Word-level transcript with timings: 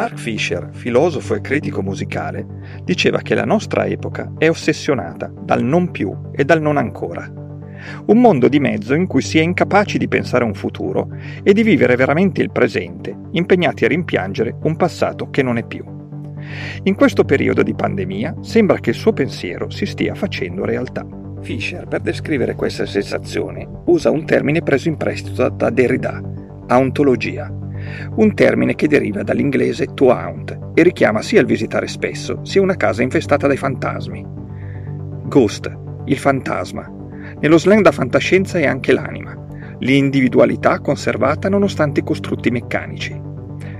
Mark 0.00 0.16
Fisher, 0.16 0.70
filosofo 0.72 1.34
e 1.34 1.42
critico 1.42 1.82
musicale, 1.82 2.46
diceva 2.84 3.18
che 3.18 3.34
la 3.34 3.44
nostra 3.44 3.84
epoca 3.84 4.32
è 4.38 4.48
ossessionata 4.48 5.30
dal 5.42 5.62
non 5.62 5.90
più 5.90 6.10
e 6.32 6.42
dal 6.42 6.62
non 6.62 6.78
ancora. 6.78 7.30
Un 8.06 8.18
mondo 8.18 8.48
di 8.48 8.60
mezzo 8.60 8.94
in 8.94 9.06
cui 9.06 9.20
si 9.20 9.38
è 9.38 9.42
incapaci 9.42 9.98
di 9.98 10.08
pensare 10.08 10.44
a 10.44 10.46
un 10.46 10.54
futuro 10.54 11.10
e 11.42 11.52
di 11.52 11.62
vivere 11.62 11.96
veramente 11.96 12.40
il 12.40 12.50
presente, 12.50 13.14
impegnati 13.32 13.84
a 13.84 13.88
rimpiangere 13.88 14.56
un 14.62 14.74
passato 14.74 15.28
che 15.28 15.42
non 15.42 15.58
è 15.58 15.66
più. 15.66 15.84
In 16.84 16.94
questo 16.94 17.26
periodo 17.26 17.62
di 17.62 17.74
pandemia 17.74 18.36
sembra 18.40 18.78
che 18.78 18.90
il 18.90 18.96
suo 18.96 19.12
pensiero 19.12 19.68
si 19.68 19.84
stia 19.84 20.14
facendo 20.14 20.64
realtà. 20.64 21.06
Fisher, 21.42 21.86
per 21.86 22.00
descrivere 22.00 22.54
questa 22.54 22.86
sensazione, 22.86 23.68
usa 23.84 24.08
un 24.08 24.24
termine 24.24 24.62
preso 24.62 24.88
in 24.88 24.96
prestito 24.96 25.46
da 25.50 25.68
Derrida, 25.68 26.22
ontologia, 26.68 27.59
un 28.16 28.34
termine 28.34 28.74
che 28.74 28.88
deriva 28.88 29.22
dall'inglese 29.22 29.94
to 29.94 30.10
haunt 30.10 30.58
e 30.74 30.82
richiama 30.82 31.22
sia 31.22 31.40
il 31.40 31.46
visitare 31.46 31.86
spesso, 31.86 32.44
sia 32.44 32.62
una 32.62 32.76
casa 32.76 33.02
infestata 33.02 33.46
dai 33.46 33.56
fantasmi. 33.56 34.26
Ghost, 35.26 35.72
il 36.06 36.18
fantasma. 36.18 36.90
Nello 37.40 37.58
slang 37.58 37.82
da 37.82 37.92
fantascienza 37.92 38.58
è 38.58 38.66
anche 38.66 38.92
l'anima, 38.92 39.36
l'individualità 39.78 40.80
conservata 40.80 41.48
nonostante 41.48 42.00
i 42.00 42.04
costrutti 42.04 42.50
meccanici. 42.50 43.18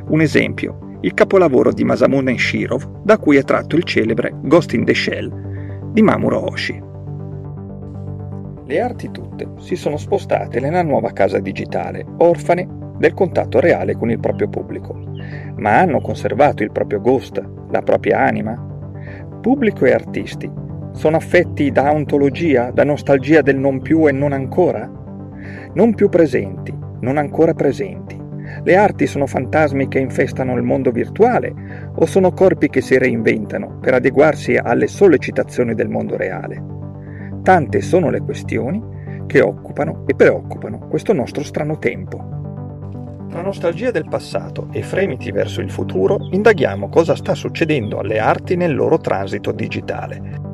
Un 0.08 0.20
esempio, 0.20 0.96
il 1.02 1.14
capolavoro 1.14 1.72
di 1.72 1.84
Masamune 1.84 2.36
Shirov, 2.36 3.02
da 3.02 3.18
cui 3.18 3.36
è 3.36 3.42
tratto 3.42 3.76
il 3.76 3.84
celebre 3.84 4.32
Ghost 4.42 4.74
in 4.74 4.84
the 4.84 4.94
Shell 4.94 5.92
di 5.92 6.02
Mamuro 6.02 6.50
Oshii. 6.50 6.88
Le 8.66 8.80
arti 8.80 9.10
tutte 9.10 9.48
si 9.58 9.74
sono 9.74 9.96
spostate 9.96 10.60
nella 10.60 10.82
nuova 10.82 11.10
casa 11.12 11.40
digitale, 11.40 12.06
orfane 12.18 12.68
del 13.00 13.14
contatto 13.14 13.60
reale 13.60 13.96
con 13.96 14.10
il 14.10 14.20
proprio 14.20 14.48
pubblico, 14.48 14.94
ma 15.56 15.78
hanno 15.78 16.02
conservato 16.02 16.62
il 16.62 16.70
proprio 16.70 17.00
ghost, 17.00 17.42
la 17.70 17.80
propria 17.80 18.20
anima? 18.20 18.54
Pubblico 19.40 19.86
e 19.86 19.92
artisti 19.92 20.50
sono 20.92 21.16
affetti 21.16 21.70
da 21.70 21.90
ontologia, 21.92 22.70
da 22.70 22.84
nostalgia 22.84 23.40
del 23.40 23.56
non 23.56 23.80
più 23.80 24.06
e 24.06 24.12
non 24.12 24.32
ancora? 24.32 24.86
Non 25.72 25.94
più 25.94 26.10
presenti, 26.10 26.76
non 27.00 27.16
ancora 27.16 27.54
presenti. 27.54 28.20
Le 28.62 28.76
arti 28.76 29.06
sono 29.06 29.26
fantasmi 29.26 29.88
che 29.88 29.98
infestano 29.98 30.54
il 30.56 30.62
mondo 30.62 30.90
virtuale 30.90 31.54
o 31.94 32.04
sono 32.04 32.32
corpi 32.32 32.68
che 32.68 32.82
si 32.82 32.98
reinventano 32.98 33.78
per 33.80 33.94
adeguarsi 33.94 34.56
alle 34.56 34.88
sollecitazioni 34.88 35.74
del 35.74 35.88
mondo 35.88 36.18
reale? 36.18 36.62
Tante 37.42 37.80
sono 37.80 38.10
le 38.10 38.20
questioni 38.20 38.82
che 39.26 39.40
occupano 39.40 40.02
e 40.06 40.14
preoccupano 40.14 40.88
questo 40.88 41.14
nostro 41.14 41.42
strano 41.42 41.78
tempo. 41.78 42.39
Tra 43.30 43.42
nostalgia 43.42 43.92
del 43.92 44.08
passato 44.08 44.66
e 44.72 44.82
fremiti 44.82 45.30
verso 45.30 45.60
il 45.60 45.70
futuro, 45.70 46.18
indaghiamo 46.32 46.88
cosa 46.88 47.14
sta 47.14 47.34
succedendo 47.34 48.00
alle 48.00 48.18
arti 48.18 48.56
nel 48.56 48.74
loro 48.74 48.98
transito 48.98 49.52
digitale. 49.52 50.49